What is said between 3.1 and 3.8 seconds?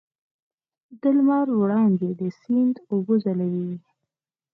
ځلوي.